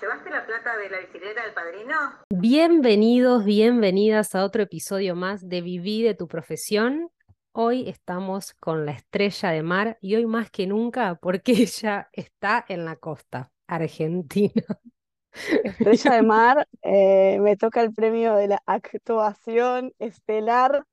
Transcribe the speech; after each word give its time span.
¿llevaste 0.00 0.30
la 0.30 0.46
plata 0.46 0.74
de 0.78 0.88
la 0.88 1.00
bicicleta 1.00 1.42
del 1.42 1.52
padrino? 1.52 1.94
Bienvenidos, 2.30 3.44
bienvenidas 3.44 4.34
a 4.34 4.42
otro 4.42 4.62
episodio 4.62 5.14
más 5.14 5.46
de 5.46 5.60
Viví 5.60 6.02
de 6.02 6.14
tu 6.14 6.28
profesión. 6.28 7.10
Hoy 7.52 7.86
estamos 7.86 8.54
con 8.54 8.86
la 8.86 8.92
estrella 8.92 9.50
de 9.50 9.62
mar 9.62 9.98
y 10.00 10.14
hoy 10.14 10.24
más 10.24 10.50
que 10.50 10.66
nunca 10.66 11.16
porque 11.16 11.52
ella 11.52 12.08
está 12.12 12.64
en 12.68 12.86
la 12.86 12.96
costa, 12.96 13.50
Argentina. 13.66 14.64
Estrella 15.62 16.14
de 16.14 16.22
mar, 16.22 16.66
eh, 16.82 17.38
me 17.40 17.58
toca 17.58 17.82
el 17.82 17.92
premio 17.92 18.34
de 18.34 18.48
la 18.48 18.62
actuación 18.64 19.92
estelar. 19.98 20.86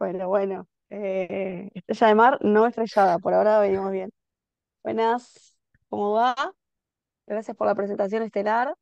Bueno, 0.00 0.28
bueno, 0.28 0.66
eh, 0.88 1.70
estrella 1.74 2.06
de 2.08 2.14
mar 2.16 2.38
no 2.40 2.66
estrellada, 2.66 3.20
por 3.20 3.34
ahora 3.34 3.60
venimos 3.60 3.92
bien. 3.92 4.10
Buenas, 4.82 5.54
¿cómo 5.88 6.12
va? 6.14 6.34
Gracias 7.30 7.56
por 7.56 7.68
la 7.68 7.76
presentación 7.76 8.24
estelar. 8.24 8.74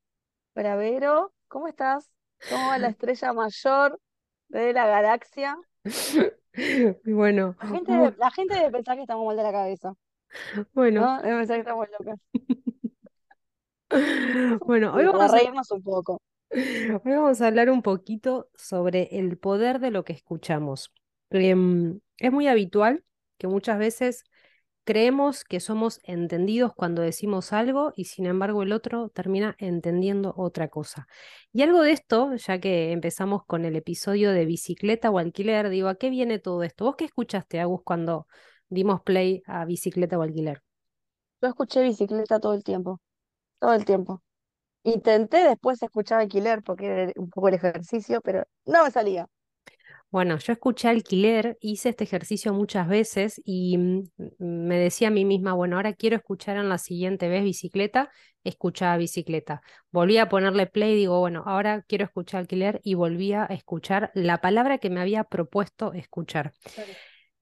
Bravero, 0.55 1.35
¿cómo 1.49 1.69
estás? 1.69 2.11
¿Cómo 2.49 2.69
va 2.69 2.79
la 2.79 2.89
estrella 2.97 3.35
mayor 3.35 4.01
de 4.49 4.73
la 4.73 4.87
galaxia? 4.87 5.57
Bueno, 7.05 7.55
La 7.61 7.69
gente, 7.69 8.15
la 8.19 8.31
gente 8.33 8.55
debe 8.55 8.73
pensar 8.73 8.97
que 8.97 9.03
estamos 9.03 9.25
mal 9.25 9.37
de 9.37 9.45
la 9.45 9.53
cabeza, 9.53 9.95
bueno, 10.73 11.03
¿no? 11.03 11.23
Debe 11.23 11.39
pensar 11.39 11.57
que 11.57 11.61
estamos 11.61 11.87
locas. 11.97 12.19
bueno, 14.67 14.93
hoy 14.93 15.05
vamos 15.05 15.33
a, 15.33 15.37
reírnos 15.37 15.71
un 15.71 15.83
poco. 15.85 16.21
hoy 16.51 17.01
vamos 17.05 17.41
a 17.41 17.47
hablar 17.47 17.71
un 17.71 17.83
poquito 17.83 18.51
sobre 18.57 19.09
el 19.13 19.39
poder 19.39 19.79
de 19.79 19.93
lo 19.93 20.05
que 20.05 20.15
escuchamos. 20.15 20.93
Em, 21.31 22.01
es 22.17 22.33
muy 22.33 22.49
habitual 22.49 23.05
que 23.37 23.47
muchas 23.47 23.79
veces 23.79 24.25
creemos 24.89 25.45
que 25.45 25.61
somos 25.61 26.01
entendidos 26.03 26.73
cuando 26.75 27.03
decimos 27.03 27.53
algo 27.53 27.93
y 27.95 28.07
sin 28.07 28.25
embargo 28.25 28.63
el 28.63 28.73
otro 28.73 29.11
termina 29.11 29.55
entendiendo 29.59 30.33
otra 30.35 30.69
cosa. 30.69 31.07
Y 31.53 31.61
algo 31.61 31.83
de 31.83 31.93
esto, 31.93 32.35
ya 32.37 32.59
que 32.59 32.93
empezamos 32.93 33.45
con 33.45 33.67
el 33.67 33.77
episodio 33.77 34.33
de 34.33 34.47
bicicleta 34.47 35.11
o 35.11 35.19
alquiler, 35.19 35.69
digo, 35.69 35.89
¿a 35.89 35.97
qué 35.97 36.09
viene 36.09 36.39
todo 36.39 36.63
esto? 36.63 36.87
¿Vos 36.87 36.97
qué 36.97 37.05
escuchaste, 37.05 37.61
Agus, 37.61 37.83
cuando 37.85 38.29
dimos 38.71 39.03
play 39.03 39.43
a 39.47 39.67
bicicleta 39.67 40.19
o 40.19 40.23
alquiler? 40.23 40.63
Yo 41.43 41.49
escuché 41.49 41.83
bicicleta 41.83 42.41
todo 42.41 42.55
el 42.55 42.65
tiempo, 42.65 42.99
todo 43.59 43.75
el 43.75 43.85
tiempo. 43.85 44.23
Intenté 44.85 45.47
después 45.47 45.83
escuchar 45.83 46.21
alquiler 46.21 46.63
porque 46.63 46.87
era 46.87 47.13
un 47.17 47.29
poco 47.29 47.49
el 47.49 47.57
ejercicio, 47.57 48.23
pero 48.23 48.45
no 48.65 48.85
me 48.85 48.91
salía. 48.91 49.29
Bueno, 50.11 50.39
yo 50.39 50.55
escuché 50.55 50.89
alquiler, 50.89 51.59
hice 51.61 51.91
este 51.91 52.05
ejercicio 52.05 52.55
muchas 52.55 52.89
veces 52.89 53.43
y 53.45 53.77
mm, 53.77 54.05
me 54.39 54.79
decía 54.79 55.09
a 55.09 55.11
mí 55.11 55.27
misma, 55.27 55.53
bueno, 55.53 55.77
ahora 55.77 55.93
quiero 55.93 56.17
escuchar 56.17 56.57
en 56.57 56.71
la 56.71 56.79
siguiente 56.79 57.29
vez 57.29 57.45
bicicleta, 57.45 58.11
escuchaba 58.43 58.97
bicicleta. 58.97 59.61
Volví 59.91 60.17
a 60.17 60.31
ponerle 60.31 60.67
play 60.67 60.93
y 60.93 60.97
digo, 60.97 61.21
bueno, 61.21 61.43
ahora 61.45 61.85
quiero 61.87 62.07
escuchar 62.07 62.41
alquiler 62.41 62.81
y 62.85 62.95
volví 62.95 63.35
a 63.35 63.45
escuchar 63.45 64.11
la 64.15 64.41
palabra 64.41 64.79
que 64.79 64.89
me 64.89 65.01
había 65.01 65.25
propuesto 65.25 65.93
escuchar. 65.93 66.55
Claro. 66.75 66.93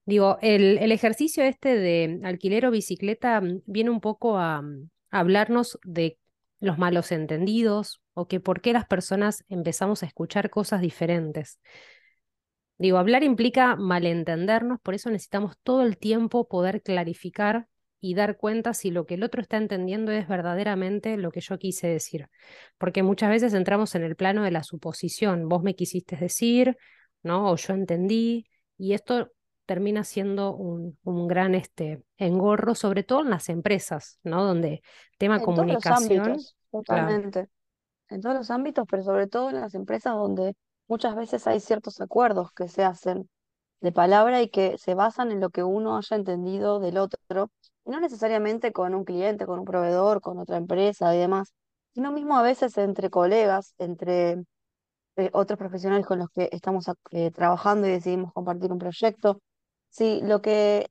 Digo, 0.05 0.37
el, 0.41 0.77
el 0.79 0.91
ejercicio 0.91 1.43
este 1.43 1.75
de 1.77 2.19
alquiler 2.23 2.65
o 2.65 2.71
bicicleta 2.71 3.39
mm, 3.39 3.61
viene 3.65 3.91
un 3.91 4.01
poco 4.01 4.37
a, 4.37 4.61
mm, 4.61 4.89
a 5.11 5.19
hablarnos 5.19 5.79
de 5.85 6.17
los 6.59 6.77
malos 6.77 7.13
entendidos 7.13 8.01
o 8.13 8.27
que 8.27 8.41
por 8.41 8.59
qué 8.59 8.73
las 8.73 8.85
personas 8.85 9.45
empezamos 9.47 10.03
a 10.03 10.05
escuchar 10.05 10.49
cosas 10.49 10.81
diferentes. 10.81 11.59
Digo, 12.77 12.97
hablar 12.97 13.23
implica 13.23 13.75
malentendernos, 13.75 14.79
por 14.81 14.93
eso 14.93 15.09
necesitamos 15.09 15.57
todo 15.63 15.81
el 15.81 15.97
tiempo 15.97 16.47
poder 16.47 16.81
clarificar 16.83 17.67
y 17.99 18.13
dar 18.13 18.37
cuenta 18.37 18.73
si 18.73 18.91
lo 18.91 19.05
que 19.05 19.15
el 19.15 19.23
otro 19.23 19.41
está 19.41 19.57
entendiendo 19.57 20.11
es 20.11 20.27
verdaderamente 20.27 21.17
lo 21.17 21.31
que 21.31 21.41
yo 21.41 21.57
quise 21.57 21.87
decir. 21.87 22.29
Porque 22.77 23.01
muchas 23.01 23.29
veces 23.29 23.53
entramos 23.53 23.95
en 23.95 24.03
el 24.03 24.15
plano 24.15 24.43
de 24.43 24.51
la 24.51 24.63
suposición, 24.63 25.49
vos 25.49 25.63
me 25.63 25.75
quisiste 25.75 26.15
decir, 26.15 26.77
¿no? 27.23 27.51
O 27.51 27.55
yo 27.55 27.73
entendí, 27.73 28.45
y 28.77 28.93
esto 28.93 29.31
termina 29.65 30.03
siendo 30.03 30.55
un, 30.55 30.97
un 31.03 31.27
gran 31.27 31.55
este, 31.55 32.03
engorro, 32.17 32.75
sobre 32.75 33.03
todo 33.03 33.21
en 33.21 33.31
las 33.31 33.49
empresas, 33.49 34.19
¿no? 34.23 34.43
Donde 34.43 34.81
tema 35.17 35.37
En 35.37 35.41
todos 35.41 35.67
los 35.67 35.83
comunicación, 35.83 36.21
ámbitos, 36.21 36.55
claro. 36.69 36.83
totalmente. 36.85 37.49
En 38.09 38.21
todos 38.21 38.35
los 38.35 38.51
ámbitos, 38.51 38.85
pero 38.89 39.03
sobre 39.03 39.27
todo 39.27 39.49
en 39.49 39.59
las 39.59 39.73
empresas 39.73 40.13
donde 40.13 40.55
muchas 40.87 41.15
veces 41.15 41.47
hay 41.47 41.59
ciertos 41.59 42.01
acuerdos 42.01 42.51
que 42.53 42.67
se 42.67 42.83
hacen 42.83 43.29
de 43.81 43.91
palabra 43.91 44.41
y 44.41 44.49
que 44.49 44.77
se 44.77 44.95
basan 44.95 45.31
en 45.31 45.39
lo 45.39 45.49
que 45.49 45.63
uno 45.63 45.97
haya 45.97 46.15
entendido 46.15 46.79
del 46.79 46.97
otro, 46.97 47.51
y 47.85 47.91
no 47.91 47.99
necesariamente 47.99 48.73
con 48.73 48.95
un 48.95 49.03
cliente, 49.05 49.45
con 49.45 49.59
un 49.59 49.65
proveedor, 49.65 50.21
con 50.21 50.39
otra 50.39 50.57
empresa 50.57 51.15
y 51.15 51.19
demás, 51.19 51.53
sino 51.93 52.11
mismo 52.11 52.37
a 52.37 52.41
veces 52.43 52.77
entre 52.77 53.09
colegas, 53.09 53.73
entre 53.77 54.43
eh, 55.17 55.29
otros 55.33 55.57
profesionales 55.59 56.05
con 56.05 56.19
los 56.19 56.29
que 56.31 56.49
estamos 56.51 56.85
eh, 57.11 57.31
trabajando 57.31 57.87
y 57.87 57.91
decidimos 57.91 58.33
compartir 58.33 58.71
un 58.71 58.79
proyecto. 58.79 59.41
Si 59.89 60.21
lo 60.21 60.41
que, 60.41 60.87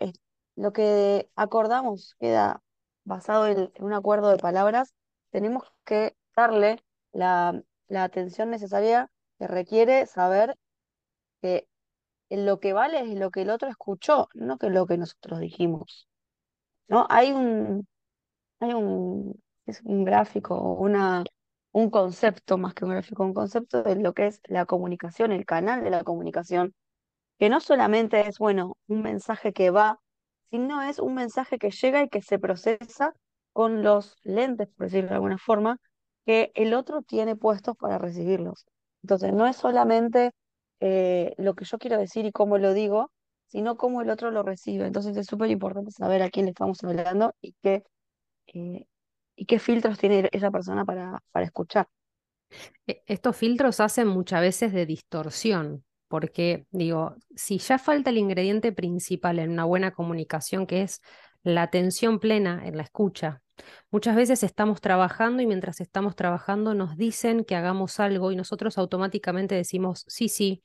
lo 0.57 0.73
que 0.73 1.31
acordamos 1.37 2.15
queda 2.19 2.63
basado 3.05 3.47
en, 3.47 3.71
en 3.75 3.85
un 3.85 3.93
acuerdo 3.93 4.31
de 4.31 4.39
palabras, 4.39 4.95
tenemos 5.31 5.65
que 5.85 6.17
darle 6.35 6.83
la, 7.13 7.61
la 7.89 8.05
atención 8.05 8.51
necesaria 8.51 9.11
que 9.39 9.47
requiere 9.47 10.07
saber 10.07 10.57
que 11.43 11.69
lo 12.31 12.61
que 12.61 12.73
vale 12.73 13.01
es 13.01 13.19
lo 13.19 13.31
que 13.31 13.43
el 13.43 13.51
otro 13.51 13.69
escuchó, 13.69 14.29
no 14.35 14.59
que 14.59 14.71
lo 14.71 14.87
que 14.87 14.99
nosotros 14.99 15.41
dijimos. 15.41 16.09
¿No? 16.89 17.07
Hay 17.11 17.33
un, 17.33 17.87
hay 18.61 18.75
un, 18.75 19.41
es 19.67 19.83
un 19.85 20.05
gráfico, 20.05 20.57
una, 20.75 21.25
un 21.73 21.91
concepto 21.91 22.59
más 22.59 22.75
que 22.75 22.85
un 22.85 22.93
gráfico, 22.93 23.25
un 23.25 23.35
concepto 23.35 23.83
de 23.83 23.97
lo 23.97 24.15
que 24.15 24.29
es 24.29 24.41
la 24.45 24.67
comunicación, 24.67 25.33
el 25.33 25.47
canal 25.47 25.85
de 25.85 25.91
la 25.91 26.05
comunicación, 26.05 26.75
que 27.39 27.49
no 27.51 27.61
solamente 27.61 28.29
es, 28.29 28.39
bueno, 28.39 28.77
un 28.89 29.03
mensaje 29.03 29.53
que 29.53 29.71
va, 29.71 30.01
sino 30.51 30.83
es 30.83 30.99
un 30.99 31.15
mensaje 31.15 31.59
que 31.59 31.71
llega 31.71 32.03
y 32.03 32.09
que 32.09 32.23
se 32.23 32.39
procesa 32.39 33.15
con 33.53 33.83
los 33.83 34.17
lentes, 34.23 34.69
por 34.77 34.87
decirlo 34.87 35.11
de 35.11 35.17
alguna 35.17 35.39
forma, 35.39 35.79
que 36.27 36.53
el 36.55 36.75
otro 36.75 37.03
tiene 37.03 37.37
puestos 37.37 37.77
para 37.77 37.99
recibirlos. 37.99 38.67
Entonces, 39.07 39.33
no 39.33 39.47
es 39.47 39.57
solamente 39.57 40.33
eh, 40.81 41.35
lo 41.39 41.55
que 41.55 41.65
yo 41.65 41.79
quiero 41.79 41.99
decir 41.99 42.27
y 42.27 42.33
cómo 42.33 42.59
lo 42.59 42.75
digo, 42.75 43.13
sino 43.49 43.77
cómo 43.77 44.03
el 44.03 44.11
otro 44.11 44.31
lo 44.33 44.43
recibe. 44.43 44.87
Entonces, 44.87 45.17
es 45.17 45.27
súper 45.27 45.51
importante 45.51 45.93
saber 45.93 46.23
a 46.23 46.31
quién 46.31 46.47
le 46.47 46.51
estamos 46.53 46.83
hablando 46.85 47.35
y 47.41 47.55
qué, 47.63 47.85
eh, 48.49 48.87
y 49.37 49.47
qué 49.47 49.59
filtros 49.61 49.99
tiene 49.99 50.29
esa 50.33 50.51
persona 50.53 50.85
para, 50.87 51.21
para 51.33 51.47
escuchar. 51.47 51.89
E- 52.87 53.03
Estos 53.07 53.37
filtros 53.37 53.81
hacen 53.81 54.09
muchas 54.09 54.41
veces 54.41 54.73
de 54.73 54.87
distorsión, 54.87 55.85
porque 56.09 56.67
digo, 56.71 57.17
si 57.35 57.59
ya 57.59 57.79
falta 57.79 58.11
el 58.11 58.19
ingrediente 58.19 58.73
principal 58.73 59.39
en 59.39 59.51
una 59.51 59.65
buena 59.65 59.93
comunicación, 59.93 60.67
que 60.67 60.83
es 60.83 61.01
la 61.47 61.63
atención 61.63 62.19
plena 62.19 62.67
en 62.67 62.77
la 62.77 62.83
escucha, 62.83 63.41
muchas 63.93 64.17
veces 64.17 64.43
estamos 64.43 64.81
trabajando 64.81 65.43
y 65.43 65.47
mientras 65.47 65.81
estamos 65.81 66.17
trabajando 66.17 66.75
nos 66.75 66.97
dicen 66.97 67.45
que 67.45 67.55
hagamos 67.55 68.01
algo 68.01 68.33
y 68.33 68.37
nosotros 68.37 68.79
automáticamente 68.79 69.55
decimos 69.55 70.05
sí, 70.09 70.29
sí, 70.29 70.65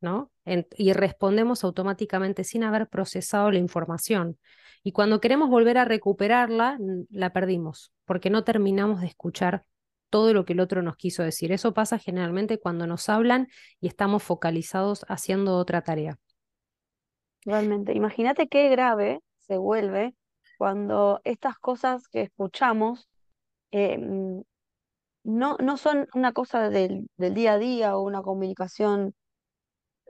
¿no? 0.00 0.30
Y 0.76 0.92
respondemos 0.92 1.64
automáticamente 1.64 2.44
sin 2.44 2.62
haber 2.62 2.86
procesado 2.88 3.50
la 3.50 3.58
información. 3.58 4.38
Y 4.84 4.92
cuando 4.92 5.20
queremos 5.20 5.50
volver 5.50 5.78
a 5.78 5.84
recuperarla, 5.84 6.78
la 7.10 7.32
perdimos, 7.32 7.92
porque 8.04 8.30
no 8.30 8.44
terminamos 8.44 9.00
de 9.00 9.08
escuchar 9.08 9.64
todo 10.10 10.32
lo 10.32 10.44
que 10.44 10.52
el 10.52 10.60
otro 10.60 10.80
nos 10.80 10.96
quiso 10.96 11.24
decir. 11.24 11.50
Eso 11.50 11.74
pasa 11.74 11.98
generalmente 11.98 12.60
cuando 12.60 12.86
nos 12.86 13.08
hablan 13.08 13.48
y 13.80 13.88
estamos 13.88 14.22
focalizados 14.22 15.04
haciendo 15.08 15.56
otra 15.56 15.82
tarea. 15.82 16.18
Realmente, 17.44 17.94
imagínate 17.94 18.46
qué 18.46 18.68
grave 18.68 19.20
se 19.46 19.56
vuelve 19.58 20.14
cuando 20.58 21.20
estas 21.24 21.58
cosas 21.58 22.08
que 22.08 22.22
escuchamos 22.22 23.08
mm, 23.72 24.40
no, 25.24 25.56
no 25.58 25.76
son 25.76 26.08
una 26.14 26.32
cosa 26.32 26.70
del, 26.70 27.08
del 27.16 27.34
día 27.34 27.54
a 27.54 27.58
día 27.58 27.96
o 27.96 28.02
una 28.02 28.22
comunicación 28.22 29.14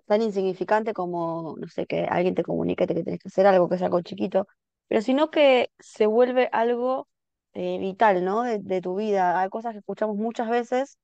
tan 0.07 0.23
insignificante 0.23 0.93
como, 0.95 1.57
no 1.59 1.69
sé, 1.69 1.87
que 1.87 2.05
alguien 2.05 2.35
te 2.35 2.43
comunique 2.45 2.87
que 2.87 2.95
tienes 2.95 3.21
que 3.21 3.29
hacer 3.29 3.47
algo, 3.47 3.69
que 3.69 3.77
es 3.77 3.83
algo 3.83 4.01
chiquito, 4.03 4.47
pero 4.89 5.01
sino 5.03 5.31
que 5.31 5.71
se 5.79 6.07
vuelve 6.07 6.49
algo 6.53 7.09
eh, 7.55 7.79
vital, 7.79 8.25
¿no? 8.25 8.43
De, 8.43 8.59
de 8.59 8.81
tu 8.81 8.97
vida. 8.97 9.41
Hay 9.41 9.49
cosas 9.49 9.73
que 9.73 9.79
escuchamos 9.79 10.17
muchas 10.17 10.49
veces 10.51 10.99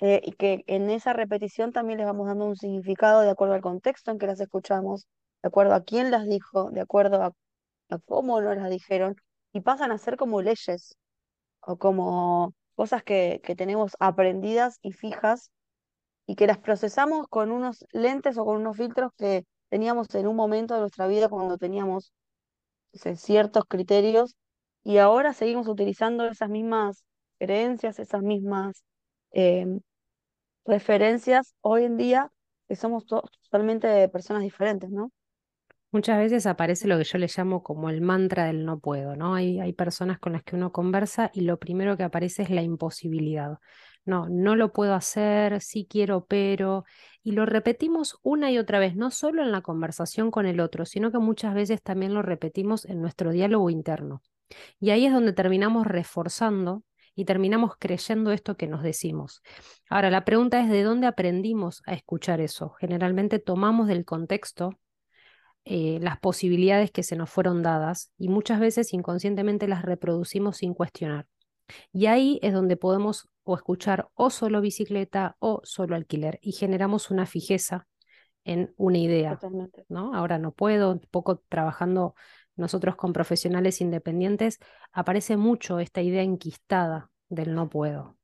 eh, 0.00 0.20
y 0.24 0.32
que 0.32 0.64
en 0.66 0.90
esa 0.90 1.12
repetición 1.12 1.72
también 1.72 1.98
les 1.98 2.06
vamos 2.06 2.28
dando 2.28 2.46
un 2.46 2.56
significado 2.56 3.22
de 3.22 3.30
acuerdo 3.30 3.54
al 3.54 3.62
contexto 3.62 4.10
en 4.12 4.18
que 4.18 4.26
las 4.26 4.40
escuchamos, 4.40 5.06
de 5.42 5.48
acuerdo 5.48 5.74
a 5.74 5.82
quién 5.84 6.10
las 6.10 6.26
dijo, 6.28 6.70
de 6.70 6.80
acuerdo 6.80 7.22
a, 7.22 7.32
cómo 8.06 8.40
nos 8.40 8.56
las 8.56 8.70
dijeron, 8.70 9.16
y 9.52 9.60
pasan 9.60 9.92
a 9.92 9.98
ser 9.98 10.16
como 10.16 10.42
leyes 10.42 10.96
o 11.60 11.78
como 11.78 12.54
cosas 12.76 13.02
que, 13.04 13.40
que 13.44 13.56
tenemos 13.56 13.92
aprendidas 14.00 14.78
y 14.82 14.92
fijas 14.92 15.50
y 16.26 16.36
que 16.36 16.46
las 16.46 16.58
procesamos 16.58 17.26
con 17.28 17.50
unos 17.52 17.84
lentes 17.92 18.38
o 18.38 18.44
con 18.44 18.56
unos 18.58 18.76
filtros 18.76 19.12
que 19.18 19.44
teníamos 19.70 20.14
en 20.14 20.26
un 20.28 20.36
momento 20.36 20.74
de 20.74 20.80
nuestra 20.80 21.06
vida 21.08 21.28
cuando 21.28 21.58
teníamos 21.58 22.12
no 22.92 23.16
ciertos 23.16 23.64
criterios 23.68 24.36
y 24.84 24.98
ahora 24.98 25.32
seguimos 25.34 25.68
utilizando 25.68 26.26
esas 26.28 26.48
mismas 26.50 27.04
creencias, 27.38 27.98
esas 27.98 28.22
mismas 28.22 28.84
em, 29.30 29.80
referencias 30.66 31.54
hoy 31.62 31.84
en 31.84 31.96
día, 31.96 32.30
que 32.68 32.76
somos 32.76 33.06
to- 33.06 33.24
totalmente 33.44 34.08
personas 34.10 34.42
diferentes, 34.44 34.90
¿no? 34.90 35.10
Muchas 35.90 36.18
veces 36.18 36.46
aparece 36.46 36.86
lo 36.86 36.98
que 36.98 37.04
yo 37.04 37.16
le 37.16 37.28
llamo 37.34 37.62
como 37.62 37.88
el 37.88 38.02
mantra 38.02 38.44
del 38.44 38.66
no 38.66 38.78
puedo, 38.78 39.16
¿no? 39.16 39.34
Hay, 39.34 39.58
hay 39.58 39.72
personas 39.72 40.18
con 40.18 40.34
las 40.34 40.42
que 40.42 40.54
uno 40.54 40.70
conversa 40.70 41.30
y 41.32 41.42
lo 41.42 41.58
primero 41.58 41.96
que 41.96 42.02
aparece 42.02 42.42
es 42.42 42.50
la 42.50 42.62
imposibilidad. 42.62 43.58
No, 44.04 44.28
no 44.28 44.54
lo 44.54 44.72
puedo 44.72 44.94
hacer, 44.94 45.60
sí 45.60 45.86
quiero, 45.88 46.26
pero... 46.26 46.84
Y 47.22 47.32
lo 47.32 47.46
repetimos 47.46 48.18
una 48.22 48.50
y 48.50 48.58
otra 48.58 48.78
vez, 48.78 48.96
no 48.96 49.10
solo 49.10 49.42
en 49.42 49.52
la 49.52 49.62
conversación 49.62 50.30
con 50.30 50.46
el 50.46 50.60
otro, 50.60 50.84
sino 50.84 51.10
que 51.10 51.18
muchas 51.18 51.54
veces 51.54 51.82
también 51.82 52.14
lo 52.14 52.22
repetimos 52.22 52.84
en 52.84 53.00
nuestro 53.00 53.32
diálogo 53.32 53.70
interno. 53.70 54.22
Y 54.80 54.90
ahí 54.90 55.06
es 55.06 55.12
donde 55.12 55.32
terminamos 55.32 55.86
reforzando 55.86 56.84
y 57.14 57.24
terminamos 57.24 57.72
creyendo 57.78 58.32
esto 58.32 58.56
que 58.56 58.66
nos 58.66 58.82
decimos. 58.82 59.42
Ahora, 59.90 60.10
la 60.10 60.24
pregunta 60.24 60.60
es 60.60 60.70
de 60.70 60.82
dónde 60.82 61.06
aprendimos 61.06 61.82
a 61.86 61.94
escuchar 61.94 62.40
eso. 62.40 62.74
Generalmente 62.78 63.38
tomamos 63.38 63.88
del 63.88 64.04
contexto 64.04 64.78
eh, 65.70 65.98
las 66.00 66.18
posibilidades 66.18 66.90
que 66.90 67.02
se 67.02 67.14
nos 67.14 67.28
fueron 67.28 67.62
dadas 67.62 68.10
y 68.16 68.30
muchas 68.30 68.58
veces 68.58 68.94
inconscientemente 68.94 69.68
las 69.68 69.82
reproducimos 69.82 70.56
sin 70.56 70.72
cuestionar. 70.72 71.26
Y 71.92 72.06
ahí 72.06 72.38
es 72.40 72.54
donde 72.54 72.78
podemos 72.78 73.28
o 73.44 73.54
escuchar 73.54 74.08
o 74.14 74.30
solo 74.30 74.62
bicicleta 74.62 75.36
o 75.40 75.60
solo 75.64 75.94
alquiler 75.94 76.38
y 76.40 76.52
generamos 76.52 77.10
una 77.10 77.26
fijeza 77.26 77.86
en 78.44 78.72
una 78.78 78.96
idea, 78.96 79.34
Totalmente. 79.34 79.84
¿no? 79.90 80.14
Ahora 80.14 80.38
no 80.38 80.52
puedo, 80.52 80.92
un 80.92 81.02
poco 81.10 81.42
trabajando 81.50 82.14
nosotros 82.56 82.96
con 82.96 83.12
profesionales 83.12 83.82
independientes, 83.82 84.60
aparece 84.90 85.36
mucho 85.36 85.80
esta 85.80 86.00
idea 86.00 86.22
enquistada 86.22 87.10
del 87.28 87.54
no 87.54 87.68
puedo. 87.68 88.16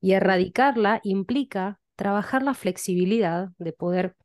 Y 0.00 0.14
erradicarla 0.14 1.00
implica 1.04 1.78
trabajar 1.94 2.42
la 2.42 2.54
flexibilidad 2.54 3.50
de 3.58 3.72
poder 3.72 4.16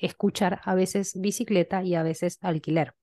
escuchar 0.00 0.60
a 0.64 0.74
veces 0.74 1.12
bicicleta 1.20 1.82
y 1.82 1.94
a 1.94 2.02
veces 2.02 2.38
alquiler. 2.40 2.94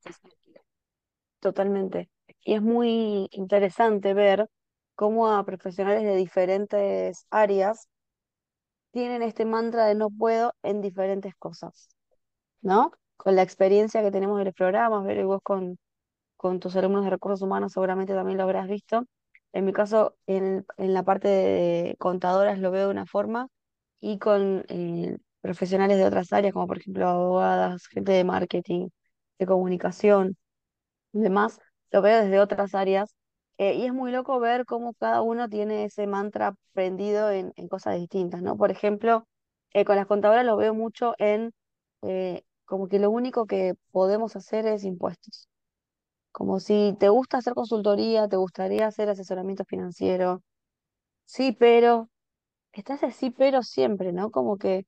Totalmente. 1.39 2.09
Y 2.43 2.55
es 2.55 2.61
muy 2.61 3.27
interesante 3.31 4.13
ver 4.13 4.47
cómo 4.95 5.29
a 5.31 5.45
profesionales 5.45 6.03
de 6.03 6.15
diferentes 6.15 7.25
áreas 7.29 7.87
tienen 8.91 9.21
este 9.21 9.45
mantra 9.45 9.85
de 9.85 9.95
no 9.95 10.09
puedo 10.09 10.53
en 10.63 10.81
diferentes 10.81 11.35
cosas, 11.35 11.89
¿no? 12.61 12.91
Con 13.17 13.35
la 13.35 13.43
experiencia 13.43 14.01
que 14.03 14.11
tenemos 14.11 14.39
de 14.39 14.45
los 14.45 14.53
programas, 14.53 15.03
ver 15.05 15.25
vos 15.25 15.41
con, 15.43 15.77
con 16.37 16.59
tus 16.59 16.75
alumnos 16.75 17.05
de 17.05 17.11
recursos 17.11 17.41
humanos 17.41 17.73
seguramente 17.73 18.13
también 18.13 18.37
lo 18.37 18.43
habrás 18.43 18.67
visto. 18.67 19.05
En 19.53 19.65
mi 19.65 19.73
caso, 19.73 20.17
en, 20.27 20.65
en 20.77 20.93
la 20.93 21.03
parte 21.03 21.27
de 21.29 21.95
contadoras 21.99 22.59
lo 22.59 22.71
veo 22.71 22.87
de 22.87 22.91
una 22.91 23.05
forma 23.05 23.49
y 24.01 24.19
con 24.19 24.65
eh, 24.69 25.17
profesionales 25.45 25.97
de 25.97 26.05
otras 26.05 26.33
áreas, 26.33 26.53
como 26.53 26.67
por 26.67 26.79
ejemplo 26.79 27.07
abogadas, 27.09 27.87
gente 27.87 28.11
de 28.13 28.23
marketing, 28.23 28.89
de 29.39 29.45
comunicación 29.47 30.37
y 31.13 31.19
demás, 31.21 31.59
lo 31.91 32.01
veo 32.01 32.21
desde 32.23 32.39
otras 32.39 32.75
áreas. 32.75 33.15
eh, 33.57 33.75
y 33.75 33.85
es 33.85 33.93
muy 33.93 34.11
loco 34.11 34.39
ver 34.39 34.65
cómo 34.65 34.93
cada 34.95 35.21
uno 35.21 35.47
tiene 35.49 35.85
ese 35.85 36.07
mantra 36.07 36.55
prendido 36.73 37.31
en, 37.31 37.53
en 37.55 37.67
cosas 37.69 37.95
distintas, 37.97 38.41
¿no? 38.41 38.57
Por 38.57 38.71
ejemplo, 38.71 39.27
eh, 39.73 39.85
con 39.85 39.95
las 39.95 40.07
contadoras 40.07 40.45
lo 40.45 40.57
veo 40.57 40.73
mucho 40.73 41.13
en 41.19 41.51
eh, 42.03 42.43
como 42.65 42.87
que 42.89 42.99
lo 42.99 43.09
único 43.11 43.45
que 43.47 43.75
podemos 43.91 44.35
hacer 44.35 44.65
es 44.67 44.83
impuestos. 44.83 45.47
Como 46.31 46.59
si 46.59 46.95
te 46.99 47.09
gusta 47.09 47.37
hacer 47.39 47.53
consultoría, 47.55 48.27
te 48.27 48.35
gustaría 48.37 48.87
hacer 48.87 49.09
asesoramiento 49.09 49.65
financiero. 49.65 50.41
Sí, 51.25 51.51
pero 51.53 52.09
está 52.73 52.95
ese 52.95 53.11
sí, 53.11 53.31
pero 53.31 53.63
siempre, 53.63 54.13
¿no? 54.13 54.31
Como 54.31 54.57
que 54.57 54.85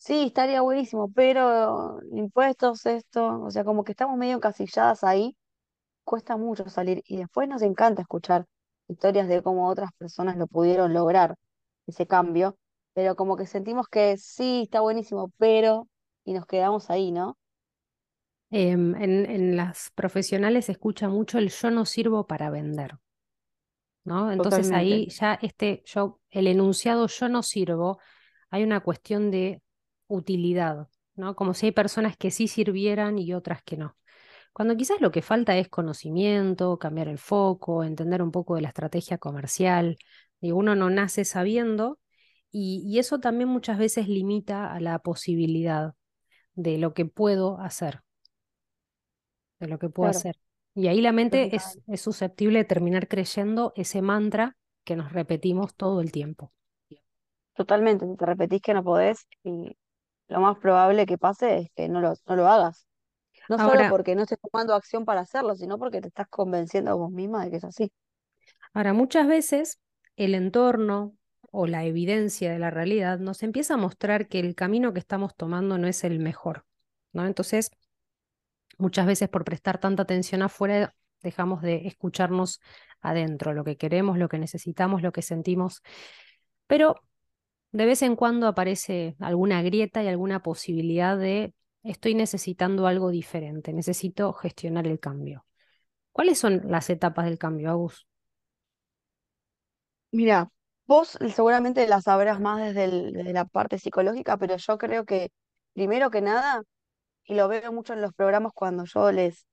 sí, 0.00 0.26
estaría 0.28 0.62
buenísimo, 0.62 1.12
pero 1.14 2.00
impuestos, 2.12 2.86
esto, 2.86 3.42
o 3.42 3.50
sea, 3.52 3.64
como 3.64 3.84
que 3.84 3.92
estamos 3.92 4.18
medio 4.18 4.36
encasilladas 4.36 5.04
ahí 5.04 5.36
cuesta 6.04 6.36
mucho 6.38 6.68
salir 6.70 7.02
y 7.06 7.18
después 7.18 7.48
nos 7.48 7.62
encanta 7.62 8.02
escuchar 8.02 8.46
historias 8.88 9.28
de 9.28 9.42
cómo 9.42 9.68
otras 9.68 9.90
personas 9.98 10.36
lo 10.38 10.46
pudieron 10.48 10.94
lograr, 10.94 11.36
ese 11.88 12.06
cambio, 12.08 12.56
pero 12.94 13.16
como 13.16 13.36
que 13.36 13.46
sentimos 13.46 13.88
que 13.88 14.16
sí, 14.18 14.62
está 14.64 14.80
buenísimo, 14.82 15.30
pero, 15.38 15.88
y 16.24 16.34
nos 16.34 16.46
quedamos 16.46 16.90
ahí, 16.90 17.12
¿no? 17.12 17.38
Em, 18.52 18.94
en, 18.96 19.26
en 19.28 19.56
las 19.56 19.90
profesionales 19.96 20.66
se 20.66 20.72
escucha 20.72 21.08
mucho 21.08 21.38
el 21.38 21.50
yo 21.50 21.70
no 21.72 21.84
sirvo 21.84 22.26
para 22.28 22.50
vender, 22.50 22.92
¿no? 24.04 24.32
Entonces 24.32 24.72
Totalmente. 24.72 24.72
ahí 24.72 25.08
ya 25.10 25.34
este 25.42 25.82
yo, 25.86 26.20
el 26.30 26.46
enunciado 26.46 27.06
yo 27.06 27.28
no 27.28 27.42
sirvo, 27.42 27.98
hay 28.50 28.62
una 28.64 28.80
cuestión 28.80 29.30
de 29.30 29.62
utilidad, 30.10 30.88
¿no? 31.16 31.36
Como 31.36 31.54
si 31.54 31.68
hay 31.68 31.72
personas 31.72 32.16
que 32.18 32.30
sí 32.32 32.48
sirvieran 32.48 33.18
y 33.18 33.34
otras 33.34 33.62
que 33.64 33.78
no. 33.78 33.96
Cuando 34.52 34.76
quizás 34.76 35.00
lo 35.00 35.10
que 35.12 35.22
falta 35.22 35.56
es 35.58 35.68
conocimiento, 35.68 36.78
cambiar 36.78 37.08
el 37.08 37.18
foco, 37.18 37.84
entender 37.84 38.22
un 38.22 38.32
poco 38.32 38.56
de 38.56 38.62
la 38.62 38.68
estrategia 38.68 39.18
comercial. 39.18 39.98
Digo, 40.40 40.58
uno 40.58 40.76
no 40.76 40.90
nace 40.90 41.24
sabiendo 41.24 42.00
y, 42.52 42.82
y 42.86 42.98
eso 43.00 43.20
también 43.20 43.48
muchas 43.50 43.78
veces 43.78 44.08
limita 44.08 44.72
a 44.74 44.80
la 44.80 44.98
posibilidad 45.00 45.94
de 46.54 46.78
lo 46.78 46.94
que 46.94 47.06
puedo 47.06 47.58
hacer, 47.60 48.02
de 49.60 49.68
lo 49.68 49.78
que 49.78 49.88
puedo 49.88 50.08
Claro, 50.08 50.10
hacer. 50.10 50.36
Y 50.74 50.88
ahí 50.88 51.00
la 51.00 51.12
mente 51.12 51.54
es, 51.56 51.78
es 51.86 52.00
susceptible 52.00 52.58
de 52.60 52.64
terminar 52.64 53.08
creyendo 53.08 53.72
ese 53.76 54.02
mantra 54.02 54.56
que 54.84 54.96
nos 54.96 55.12
repetimos 55.12 55.74
todo 55.76 56.00
el 56.00 56.12
tiempo. 56.12 56.52
Totalmente, 57.54 58.06
te 58.18 58.26
repetís 58.26 58.60
que 58.62 58.74
no 58.74 58.82
podés 58.84 59.26
y 59.44 59.76
lo 60.30 60.40
más 60.40 60.58
probable 60.58 61.06
que 61.06 61.18
pase 61.18 61.58
es 61.58 61.70
que 61.74 61.88
no 61.88 62.00
lo, 62.00 62.14
no 62.26 62.36
lo 62.36 62.48
hagas. 62.48 62.86
No 63.48 63.58
solo 63.58 63.82
porque 63.90 64.14
no 64.14 64.22
estés 64.22 64.38
tomando 64.40 64.74
acción 64.74 65.04
para 65.04 65.22
hacerlo, 65.22 65.56
sino 65.56 65.76
porque 65.76 66.00
te 66.00 66.08
estás 66.08 66.28
convenciendo 66.28 66.92
a 66.92 66.94
vos 66.94 67.10
misma 67.10 67.44
de 67.44 67.50
que 67.50 67.56
es 67.56 67.64
así. 67.64 67.92
ahora 68.72 68.92
muchas 68.92 69.26
veces 69.26 69.80
el 70.14 70.36
entorno 70.36 71.16
o 71.50 71.66
la 71.66 71.84
evidencia 71.84 72.52
de 72.52 72.60
la 72.60 72.70
realidad 72.70 73.18
nos 73.18 73.42
empieza 73.42 73.74
a 73.74 73.76
mostrar 73.76 74.28
que 74.28 74.38
el 74.38 74.54
camino 74.54 74.92
que 74.92 75.00
estamos 75.00 75.34
tomando 75.34 75.78
no 75.78 75.88
es 75.88 76.04
el 76.04 76.20
mejor, 76.20 76.64
¿no? 77.12 77.26
Entonces, 77.26 77.72
muchas 78.78 79.06
veces 79.06 79.28
por 79.28 79.44
prestar 79.44 79.78
tanta 79.78 80.04
atención 80.04 80.42
afuera, 80.42 80.94
dejamos 81.20 81.60
de 81.60 81.88
escucharnos 81.88 82.60
adentro, 83.00 83.52
lo 83.52 83.64
que 83.64 83.76
queremos, 83.76 84.16
lo 84.16 84.28
que 84.28 84.38
necesitamos, 84.38 85.02
lo 85.02 85.10
que 85.10 85.22
sentimos. 85.22 85.82
Pero 86.68 87.02
de 87.72 87.86
vez 87.86 88.02
en 88.02 88.16
cuando 88.16 88.46
aparece 88.46 89.16
alguna 89.20 89.62
grieta 89.62 90.02
y 90.02 90.08
alguna 90.08 90.42
posibilidad 90.42 91.16
de 91.16 91.54
estoy 91.82 92.14
necesitando 92.14 92.86
algo 92.86 93.10
diferente, 93.10 93.72
necesito 93.72 94.32
gestionar 94.32 94.86
el 94.86 95.00
cambio. 95.00 95.46
¿Cuáles 96.12 96.38
son 96.38 96.62
las 96.64 96.90
etapas 96.90 97.24
del 97.26 97.38
cambio, 97.38 97.70
Agus? 97.70 98.06
Mira, 100.12 100.48
vos 100.86 101.16
seguramente 101.34 101.86
la 101.86 102.00
sabrás 102.00 102.40
más 102.40 102.74
desde 102.74 103.32
la 103.32 103.44
parte 103.44 103.78
psicológica, 103.78 104.36
pero 104.36 104.56
yo 104.56 104.78
creo 104.78 105.04
que 105.04 105.30
primero 105.72 106.10
que 106.10 106.20
nada, 106.20 106.62
y 107.24 107.34
lo 107.34 107.48
veo 107.48 107.72
mucho 107.72 107.92
en 107.94 108.02
los 108.02 108.12
programas 108.14 108.52
cuando 108.54 108.84
yo 108.84 109.12
les, 109.12 109.46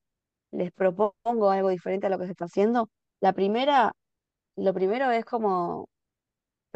les 0.51 0.71
propongo 0.71 1.51
algo 1.51 1.69
diferente 1.69 2.07
a 2.07 2.09
lo 2.09 2.19
que 2.19 2.25
se 2.25 2.31
está 2.31 2.45
haciendo, 2.45 2.89
la 3.19 3.33
primera, 3.33 3.93
lo 4.55 4.73
primero 4.73 5.11
es 5.11 5.25
como 5.25 5.89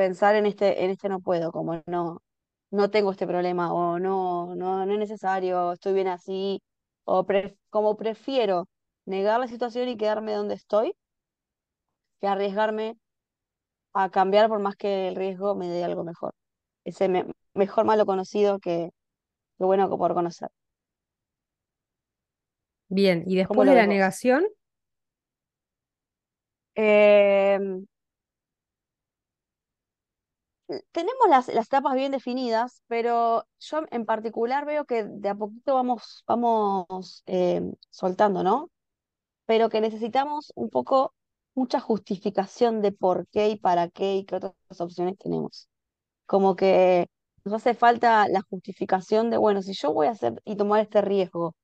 pensar 0.04 0.36
en 0.36 0.46
este, 0.48 0.84
en 0.84 0.90
este 0.92 1.10
no 1.10 1.20
puedo, 1.22 1.52
como 1.52 1.82
no, 1.88 2.22
no 2.72 2.90
tengo 2.92 3.12
este 3.12 3.28
problema, 3.28 3.74
o 3.74 4.00
no, 4.00 4.56
no, 4.56 4.86
no 4.86 4.94
es 4.94 5.00
necesario, 5.00 5.74
estoy 5.74 5.94
bien 5.94 6.08
así, 6.08 6.62
o 7.06 7.26
como 7.70 7.98
prefiero 7.98 8.68
negar 9.06 9.40
la 9.40 9.48
situación 9.48 9.90
y 9.90 9.98
quedarme 9.98 10.34
donde 10.34 10.56
estoy, 10.56 10.94
que 12.20 12.28
arriesgarme 12.28 12.98
a 13.94 14.10
cambiar 14.12 14.50
por 14.50 14.60
más 14.60 14.76
que 14.76 15.08
el 15.10 15.16
riesgo 15.16 15.56
me 15.56 15.70
dé 15.70 15.84
algo 15.84 16.04
mejor. 16.04 16.34
Ese 16.86 17.10
me- 17.10 17.26
mejor 17.54 17.86
malo 17.86 18.06
conocido 18.06 18.60
que, 18.60 18.92
que 19.60 19.66
bueno 19.66 19.90
que 19.92 19.98
por 19.98 20.14
conocer. 20.16 20.50
Bien, 22.90 23.24
y 23.26 23.38
¿Cómo 23.44 23.64
después 23.64 23.68
de 23.68 23.74
la 23.76 23.88
negación, 23.88 24.46
Em, 26.76 27.86
tenemos 30.92 31.28
las, 31.30 31.48
las 31.50 31.68
etapas 31.68 31.96
bien 31.96 32.12
definidas, 32.12 32.82
pero 32.88 33.46
yo 33.60 33.82
en 33.92 34.06
particular 34.06 34.66
veo 34.66 34.86
que 34.86 35.04
de 35.06 35.30
a 35.30 35.36
poquito 35.36 35.76
vamos, 35.76 36.24
vamos 36.28 37.24
em, 37.26 37.74
soltando, 37.90 38.44
¿no? 38.44 38.72
Pero 39.46 39.70
que 39.70 39.82
necesitamos 39.82 40.52
un 40.56 40.70
poco 40.70 41.14
mucha 41.56 41.80
justificación 41.80 42.82
de 42.82 42.92
por 42.94 43.28
qué 43.30 43.50
y 43.50 43.58
para 43.58 43.90
qué 43.90 44.16
y 44.18 44.26
qué 44.26 44.36
otras 44.38 44.54
opciones 44.82 45.18
tenemos. 45.18 45.70
Como 46.28 46.56
que 46.56 47.08
nos 47.46 47.56
hace 47.56 47.74
falta 47.76 48.28
la 48.30 48.42
justificación 48.50 49.30
de, 49.32 49.38
bueno, 49.38 49.62
si 49.64 49.74
yo 49.74 49.94
voy 49.94 50.08
a 50.08 50.12
hacer 50.12 50.42
y 50.46 50.58
tomar 50.58 50.82
este 50.82 51.02
riesgo, 51.02 51.56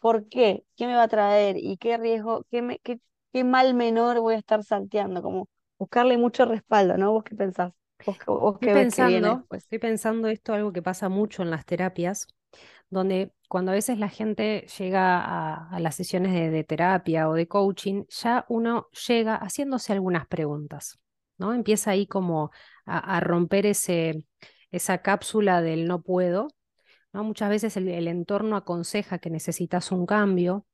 ¿por 0.00 0.28
qué? 0.28 0.64
¿Qué 0.76 0.86
me 0.86 0.94
va 0.96 1.04
a 1.04 1.08
traer? 1.08 1.56
¿Y 1.58 1.76
qué 1.78 1.96
riesgo, 1.98 2.44
qué, 2.50 2.62
me, 2.62 2.78
qué, 2.80 2.98
qué 3.32 3.44
mal 3.44 3.74
menor 3.74 4.20
voy 4.20 4.34
a 4.34 4.38
estar 4.38 4.62
salteando? 4.64 5.22
Como 5.22 5.48
buscarle 5.82 6.18
mucho 6.18 6.44
respaldo, 6.46 6.96
¿no? 6.98 7.12
¿Vos 7.12 7.24
qué 7.24 7.34
pensás? 7.36 7.72
¿Vos, 8.04 8.16
qué- 8.18 8.30
Estoy 8.60 8.70
que 8.90 9.04
viene 9.04 9.40
pensando, 9.40 9.46
estoy 9.50 9.78
pensando 9.78 10.28
esto, 10.28 10.54
algo 10.54 10.72
que 10.72 10.82
pasa 10.82 11.08
mucho 11.08 11.42
en 11.42 11.50
las 11.50 11.66
terapias, 11.66 12.28
donde 12.90 13.32
cuando 13.48 13.72
a 13.72 13.74
veces 13.74 13.98
la 13.98 14.08
gente 14.10 14.66
llega 14.78 15.20
a, 15.20 15.68
a 15.70 15.80
las 15.80 15.96
sesiones 15.96 16.32
de, 16.34 16.50
de 16.50 16.64
terapia 16.64 17.28
o 17.28 17.34
de 17.34 17.48
coaching, 17.48 18.04
ya 18.10 18.46
uno 18.48 18.88
llega 19.08 19.36
haciéndose 19.36 19.92
algunas 19.92 20.26
preguntas, 20.28 21.00
¿no? 21.38 21.54
Empieza 21.54 21.92
ahí 21.92 22.06
como 22.06 22.50
a, 22.86 23.16
a 23.18 23.20
romper 23.20 23.66
ese, 23.66 24.24
esa 24.72 24.98
cápsula 25.02 25.62
del 25.62 25.86
no 25.88 26.02
puedo, 26.02 26.48
¿no? 27.12 27.24
Muchas 27.24 27.50
veces 27.50 27.76
el, 27.76 27.88
el 27.88 28.08
entorno 28.08 28.56
aconseja 28.56 29.18
que 29.18 29.30
necesitas 29.30 29.92
un 29.92 30.06
cambio 30.06 30.66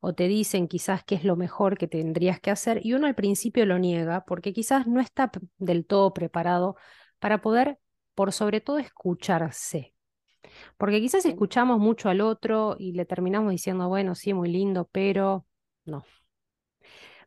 o 0.00 0.14
te 0.14 0.28
dicen 0.28 0.68
quizás 0.68 1.04
qué 1.04 1.14
es 1.14 1.24
lo 1.24 1.36
mejor 1.36 1.78
que 1.78 1.86
tendrías 1.86 2.40
que 2.40 2.50
hacer 2.50 2.80
y 2.84 2.94
uno 2.94 3.06
al 3.06 3.14
principio 3.14 3.66
lo 3.66 3.78
niega 3.78 4.24
porque 4.24 4.52
quizás 4.52 4.86
no 4.86 5.00
está 5.00 5.30
del 5.58 5.86
todo 5.86 6.12
preparado 6.14 6.76
para 7.18 7.40
poder, 7.40 7.78
por 8.14 8.32
sobre 8.32 8.60
todo, 8.60 8.78
escucharse. 8.78 9.94
Porque 10.78 11.00
quizás 11.00 11.24
escuchamos 11.26 11.78
mucho 11.78 12.08
al 12.08 12.20
otro 12.20 12.76
y 12.78 12.92
le 12.92 13.04
terminamos 13.04 13.50
diciendo, 13.50 13.88
bueno, 13.88 14.14
sí, 14.14 14.32
muy 14.34 14.50
lindo, 14.50 14.88
pero 14.90 15.46
no. 15.84 16.04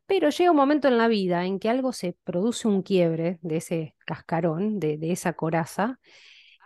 Pero 0.05 0.29
llega 0.29 0.51
un 0.51 0.57
momento 0.57 0.87
en 0.87 0.97
la 0.97 1.07
vida 1.07 1.45
en 1.45 1.59
que 1.59 1.69
algo 1.69 1.93
se 1.93 2.17
produce 2.23 2.67
un 2.67 2.81
quiebre 2.81 3.39
de 3.41 3.57
ese 3.57 3.95
cascarón, 4.05 4.79
de, 4.79 4.97
de 4.97 5.11
esa 5.11 5.33
coraza, 5.33 5.99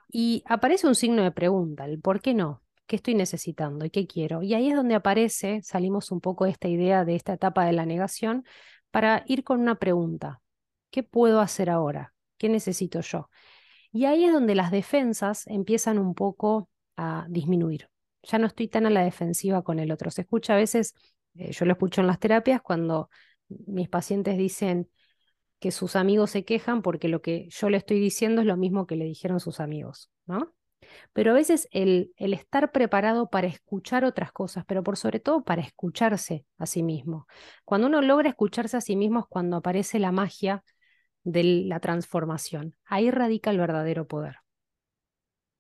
y 0.09 0.43
aparece 0.47 0.87
un 0.87 0.95
signo 0.95 1.23
de 1.23 1.31
pregunta, 1.31 1.85
el 1.85 1.99
por 2.01 2.21
qué 2.21 2.33
no, 2.33 2.63
qué 2.87 2.95
estoy 2.95 3.15
necesitando 3.15 3.85
y 3.85 3.89
qué 3.89 4.07
quiero. 4.07 4.41
Y 4.43 4.53
ahí 4.53 4.69
es 4.69 4.75
donde 4.75 4.95
aparece, 4.95 5.61
salimos 5.63 6.11
un 6.11 6.21
poco 6.21 6.45
de 6.45 6.51
esta 6.51 6.67
idea 6.67 7.05
de 7.05 7.15
esta 7.15 7.33
etapa 7.33 7.65
de 7.65 7.73
la 7.73 7.85
negación 7.85 8.45
para 8.91 9.23
ir 9.27 9.43
con 9.43 9.59
una 9.61 9.75
pregunta. 9.75 10.41
¿Qué 10.89 11.03
puedo 11.03 11.41
hacer 11.41 11.69
ahora? 11.69 12.13
¿Qué 12.37 12.49
necesito 12.49 13.01
yo? 13.01 13.29
Y 13.91 14.05
ahí 14.05 14.25
es 14.25 14.33
donde 14.33 14.55
las 14.55 14.71
defensas 14.71 15.45
empiezan 15.47 15.99
un 15.99 16.15
poco 16.15 16.69
a 16.95 17.25
disminuir. 17.29 17.89
Ya 18.23 18.39
no 18.39 18.47
estoy 18.47 18.67
tan 18.67 18.85
a 18.85 18.89
la 18.89 19.03
defensiva 19.03 19.63
con 19.63 19.79
el 19.79 19.91
otro. 19.91 20.11
Se 20.11 20.21
escucha 20.21 20.53
a 20.53 20.57
veces, 20.57 20.93
eh, 21.35 21.51
yo 21.51 21.65
lo 21.65 21.73
escucho 21.73 22.01
en 22.01 22.07
las 22.07 22.19
terapias, 22.19 22.61
cuando 22.61 23.09
mis 23.49 23.89
pacientes 23.89 24.37
dicen 24.37 24.89
que 25.59 25.71
sus 25.71 25.95
amigos 25.95 26.31
se 26.31 26.45
quejan 26.45 26.81
porque 26.81 27.07
lo 27.07 27.21
que 27.21 27.47
yo 27.49 27.69
le 27.69 27.77
estoy 27.77 27.99
diciendo 27.99 28.41
es 28.41 28.47
lo 28.47 28.57
mismo 28.57 28.85
que 28.85 28.95
le 28.95 29.05
dijeron 29.05 29.39
sus 29.39 29.59
amigos, 29.59 30.11
¿no? 30.25 30.53
Pero 31.13 31.31
a 31.31 31.33
veces 31.33 31.67
el, 31.71 32.13
el 32.17 32.33
estar 32.33 32.71
preparado 32.71 33.29
para 33.29 33.47
escuchar 33.47 34.05
otras 34.05 34.31
cosas, 34.31 34.65
pero 34.65 34.83
por 34.83 34.97
sobre 34.97 35.19
todo 35.19 35.43
para 35.43 35.61
escucharse 35.61 36.45
a 36.57 36.65
sí 36.65 36.83
mismo. 36.83 37.27
Cuando 37.65 37.87
uno 37.87 38.01
logra 38.01 38.29
escucharse 38.29 38.77
a 38.77 38.81
sí 38.81 38.95
mismo 38.95 39.19
es 39.21 39.25
cuando 39.27 39.57
aparece 39.57 39.99
la 39.99 40.11
magia 40.11 40.63
de 41.23 41.43
la 41.67 41.79
transformación. 41.79 42.75
Ahí 42.85 43.11
radica 43.11 43.51
el 43.51 43.57
verdadero 43.59 44.07
poder. 44.07 44.37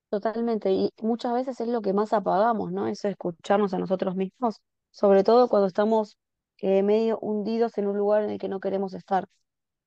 Totalmente, 0.09 0.71
y 0.71 0.91
muchas 1.01 1.33
veces 1.33 1.59
es 1.59 1.67
lo 1.67 1.81
que 1.81 1.91
más 1.93 2.13
apagamos, 2.13 2.71
¿no? 2.71 2.87
Eso 2.87 3.09
escucharnos 3.09 3.73
a 3.73 3.77
nosotros 3.77 4.15
mismos, 4.15 4.61
sobre 4.91 5.23
todo 5.25 5.49
cuando 5.49 5.67
estamos 5.67 6.17
eh, 6.59 6.81
medio 6.81 7.19
hundidos 7.19 7.77
en 7.77 7.87
un 7.87 7.97
lugar 7.97 8.23
en 8.23 8.29
el 8.29 8.37
que 8.39 8.47
no 8.47 8.61
queremos 8.61 8.93
estar. 8.93 9.27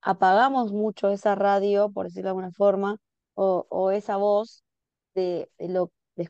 Apagamos 0.03 0.73
mucho 0.73 1.11
esa 1.11 1.35
radio, 1.37 1.91
por 1.93 2.07
decirlo 2.07 2.29
de 2.29 2.31
alguna 2.31 2.53
forma, 2.53 2.99
o, 3.35 3.67
o 3.71 3.91
esa 3.93 4.17
voz 4.19 4.65
de, 5.15 5.51
lo, 5.59 5.93
de 6.17 6.29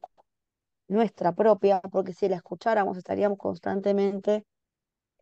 nuestra 0.89 1.33
propia, 1.35 1.81
porque 1.93 2.13
si 2.15 2.29
la 2.29 2.37
escucháramos 2.37 2.97
estaríamos 2.99 3.39
constantemente 3.39 4.45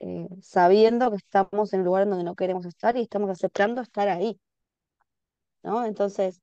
eh, 0.01 0.29
sabiendo 0.43 1.11
que 1.11 1.17
estamos 1.17 1.73
en 1.73 1.81
un 1.81 1.87
lugar 1.87 2.09
donde 2.09 2.25
no 2.25 2.35
queremos 2.37 2.67
estar 2.67 2.97
y 2.97 3.03
estamos 3.03 3.31
aceptando 3.31 3.83
estar 3.83 4.09
ahí, 4.09 4.41
¿no? 5.63 5.85
Entonces, 5.85 6.41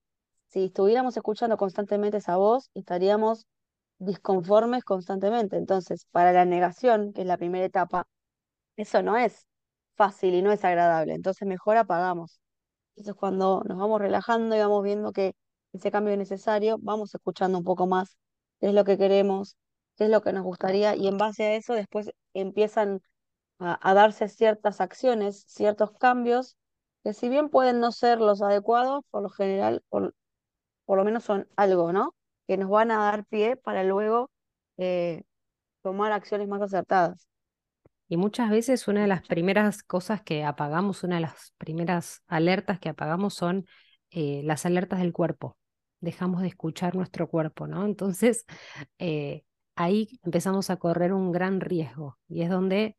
si 0.47 0.65
estuviéramos 0.65 1.15
escuchando 1.17 1.57
constantemente 1.57 2.17
esa 2.17 2.37
voz, 2.37 2.69
estaríamos 2.73 3.45
disconformes 3.99 4.83
constantemente. 4.83 5.57
Entonces, 5.57 6.05
para 6.11 6.33
la 6.33 6.45
negación, 6.45 7.13
que 7.13 7.21
es 7.21 7.27
la 7.27 7.37
primera 7.37 7.65
etapa, 7.65 8.07
eso 8.77 9.03
no 9.03 9.17
es 9.17 9.47
fácil 9.95 10.35
y 10.35 10.41
no 10.41 10.51
es 10.51 10.65
agradable. 10.65 11.13
Entonces, 11.15 11.47
mejor 11.47 11.77
apagamos. 11.77 12.39
Entonces, 12.95 13.15
cuando 13.15 13.63
nos 13.67 13.77
vamos 13.77 14.01
relajando 14.01 14.55
y 14.55 14.59
vamos 14.59 14.83
viendo 14.83 15.11
que 15.13 15.35
ese 15.77 15.91
cambio 15.91 16.13
es 16.13 16.19
necesario, 16.19 16.77
vamos 16.81 17.13
escuchando 17.15 17.57
un 17.57 17.63
poco 17.63 17.87
más 17.87 18.17
qué 18.59 18.67
es 18.67 18.73
lo 18.73 18.83
que 18.85 18.97
queremos, 18.97 19.57
qué 19.97 20.05
es 20.05 20.09
lo 20.09 20.21
que 20.21 20.33
nos 20.33 20.43
gustaría, 20.43 20.95
y 20.95 21.07
en 21.07 21.17
base 21.17 21.43
a 21.43 21.55
eso 21.55 21.73
después 21.73 22.11
empiezan 22.33 23.01
a, 23.59 23.79
a 23.89 23.93
darse 23.93 24.29
ciertas 24.29 24.81
acciones, 24.81 25.45
ciertos 25.47 25.91
cambios, 25.93 26.57
que 27.03 27.13
si 27.13 27.29
bien 27.29 27.49
pueden 27.49 27.79
no 27.79 27.91
ser 27.91 28.19
los 28.19 28.41
adecuados, 28.41 29.03
por 29.11 29.21
lo 29.23 29.29
general, 29.29 29.83
por, 29.89 30.15
por 30.85 30.97
lo 30.97 31.05
menos 31.05 31.23
son 31.23 31.47
algo, 31.55 31.93
¿no? 31.93 32.15
Que 32.47 32.57
nos 32.57 32.69
van 32.69 32.91
a 32.91 32.97
dar 32.97 33.25
pie 33.25 33.55
para 33.57 33.83
luego 33.83 34.29
eh, 34.77 35.23
tomar 35.81 36.11
acciones 36.11 36.47
más 36.47 36.61
acertadas. 36.61 37.27
Y 38.07 38.17
muchas 38.17 38.49
veces 38.49 38.87
una 38.87 39.01
de 39.01 39.07
las 39.07 39.25
primeras 39.25 39.83
cosas 39.83 40.21
que 40.21 40.43
apagamos, 40.43 41.03
una 41.03 41.15
de 41.15 41.21
las 41.21 41.53
primeras 41.57 42.23
alertas 42.27 42.79
que 42.79 42.89
apagamos 42.89 43.33
son 43.33 43.65
eh, 44.11 44.41
las 44.43 44.65
alertas 44.65 44.99
del 44.99 45.11
cuerpo. 45.13 45.57
Dejamos 45.99 46.41
de 46.41 46.49
escuchar 46.49 46.95
nuestro 46.95 47.29
cuerpo, 47.29 47.67
¿no? 47.67 47.85
Entonces, 47.85 48.45
eh, 48.99 49.43
ahí 49.75 50.19
empezamos 50.23 50.69
a 50.69 50.77
correr 50.77 51.13
un 51.13 51.31
gran 51.31 51.61
riesgo 51.61 52.17
y 52.27 52.41
es 52.41 52.49
donde 52.49 52.97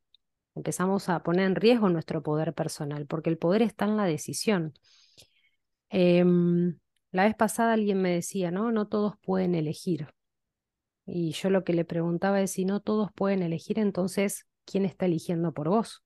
empezamos 0.54 1.08
a 1.08 1.22
poner 1.22 1.46
en 1.46 1.54
riesgo 1.54 1.88
nuestro 1.90 2.22
poder 2.22 2.54
personal, 2.54 3.06
porque 3.06 3.30
el 3.30 3.38
poder 3.38 3.62
está 3.62 3.84
en 3.84 3.96
la 3.96 4.04
decisión. 4.04 4.74
Em, 5.90 6.78
la 7.12 7.24
vez 7.24 7.34
pasada 7.36 7.72
alguien 7.74 8.00
me 8.02 8.10
decía, 8.10 8.50
no, 8.50 8.72
no 8.72 8.88
todos 8.88 9.14
pueden 9.22 9.54
elegir. 9.54 10.08
Y 11.06 11.32
yo 11.32 11.50
lo 11.50 11.64
que 11.64 11.72
le 11.72 11.84
preguntaba 11.84 12.40
es 12.40 12.52
si 12.52 12.64
no 12.64 12.80
todos 12.80 13.10
pueden 13.14 13.42
elegir, 13.42 13.78
entonces, 13.78 14.46
¿quién 14.64 14.84
está 14.84 15.06
eligiendo 15.06 15.52
por 15.52 15.68
vos? 15.68 16.05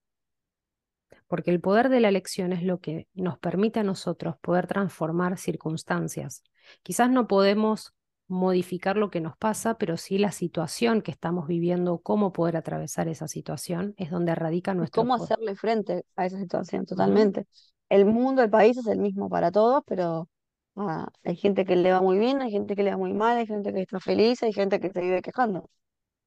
Porque 1.26 1.50
el 1.50 1.60
poder 1.60 1.88
de 1.88 2.00
la 2.00 2.08
elección 2.08 2.52
es 2.52 2.62
lo 2.62 2.80
que 2.80 3.06
nos 3.14 3.38
permite 3.38 3.80
a 3.80 3.84
nosotros 3.84 4.36
poder 4.40 4.66
transformar 4.66 5.38
circunstancias. 5.38 6.42
Quizás 6.82 7.10
no 7.10 7.26
podemos 7.26 7.94
modificar 8.30 8.96
lo 8.96 9.10
que 9.10 9.20
nos 9.20 9.36
pasa, 9.36 9.76
pero 9.76 9.96
sí 9.96 10.16
la 10.16 10.30
situación 10.30 11.02
que 11.02 11.10
estamos 11.10 11.48
viviendo, 11.48 11.98
cómo 11.98 12.32
poder 12.32 12.56
atravesar 12.56 13.08
esa 13.08 13.26
situación, 13.26 13.92
es 13.96 14.10
donde 14.10 14.34
radica 14.36 14.72
nuestro 14.72 15.02
cómo 15.02 15.16
poder. 15.16 15.32
hacerle 15.32 15.56
frente 15.56 16.04
a 16.14 16.26
esa 16.26 16.38
situación, 16.38 16.86
totalmente. 16.86 17.46
El 17.88 18.06
mundo, 18.06 18.42
el 18.42 18.48
país 18.48 18.78
es 18.78 18.86
el 18.86 19.00
mismo 19.00 19.28
para 19.28 19.50
todos, 19.50 19.82
pero 19.84 20.28
ah, 20.76 21.08
hay 21.24 21.34
gente 21.34 21.64
que 21.64 21.74
le 21.74 21.90
va 21.90 22.00
muy 22.00 22.18
bien, 22.18 22.40
hay 22.40 22.52
gente 22.52 22.76
que 22.76 22.84
le 22.84 22.92
va 22.92 22.96
muy 22.96 23.12
mal, 23.12 23.36
hay 23.36 23.46
gente 23.46 23.72
que 23.72 23.80
está 23.80 23.98
feliz, 23.98 24.44
hay 24.44 24.52
gente 24.52 24.78
que 24.78 24.90
se 24.90 25.00
vive 25.00 25.22
quejando, 25.22 25.68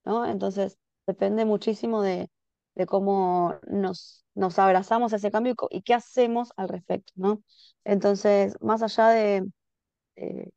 ¿no? 0.04 0.26
Entonces, 0.26 0.78
depende 1.08 1.46
muchísimo 1.46 2.02
de, 2.02 2.30
de 2.76 2.86
cómo 2.86 3.56
nos, 3.68 4.26
nos 4.36 4.60
abrazamos 4.60 5.14
a 5.14 5.18
ese 5.18 5.32
cambio 5.32 5.56
y, 5.70 5.82
qué 5.84 5.94
hacemos 5.94 6.52
al 6.58 6.70
respecto, 6.70 7.14
¿no? 7.16 7.44
Entonces, 7.84 8.56
más 8.62 8.82
allá 8.84 9.10
de, 9.10 9.44
de, 10.16 10.52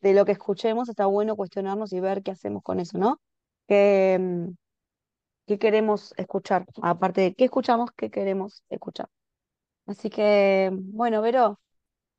de 0.00 0.14
lo 0.14 0.24
que 0.24 0.32
escuchemos, 0.32 0.88
está 0.88 1.06
bueno 1.06 1.36
cuestionarnos 1.36 1.92
y 1.92 2.00
ver 2.00 2.22
qué 2.22 2.30
hacemos 2.32 2.62
con 2.62 2.80
eso, 2.80 2.98
¿no? 2.98 3.20
¿Qué, 3.68 4.18
mm, 4.20 4.54
qué 5.46 5.58
queremos 5.58 6.14
escuchar? 6.16 6.66
Aparte 6.82 7.20
de 7.22 7.34
qué 7.34 7.44
escuchamos, 7.46 7.90
qué 7.96 8.10
queremos 8.10 8.62
escuchar. 8.70 9.08
Así 9.86 10.10
que, 10.10 10.70
bueno, 10.72 11.22
Vero, 11.22 11.60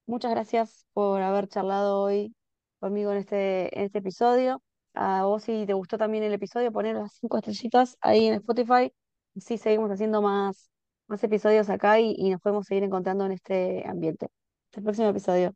muchas 0.08 0.32
gracias 0.32 0.86
por 0.94 1.22
haber 1.22 1.48
charlado 1.50 2.02
hoy 2.04 2.36
conmigo 2.80 3.12
en 3.12 3.20
este, 3.20 3.78
en 3.80 3.86
este 3.86 4.00
episodio. 4.00 4.62
A 4.94 5.24
vos, 5.26 5.44
si 5.44 5.66
te 5.66 5.74
gustó 5.74 5.98
también 5.98 6.24
el 6.24 6.34
episodio, 6.34 6.72
poner 6.72 6.96
las 6.96 7.14
cinco 7.14 7.38
estrellitas 7.38 7.98
ahí 8.02 8.28
en 8.28 8.36
Spotify. 8.36 8.94
Sí, 9.38 9.58
seguimos 9.58 9.92
haciendo 9.92 10.22
más, 10.22 10.70
más 11.08 11.24
episodios 11.24 11.70
acá 11.70 12.00
y, 12.00 12.14
y 12.18 12.30
nos 12.32 12.42
podemos 12.42 12.66
seguir 12.68 12.84
encontrando 12.84 13.26
en 13.26 13.32
este 13.34 13.88
ambiente. 13.88 14.28
Hasta 14.68 14.80
el 14.82 14.84
próximo 14.84 15.10
episodio. 15.10 15.56